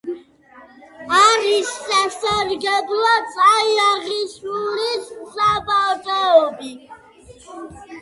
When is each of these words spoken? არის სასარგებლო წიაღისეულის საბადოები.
არის 1.17 1.69
სასარგებლო 1.91 3.13
წიაღისეულის 3.37 5.15
საბადოები. 5.37 6.77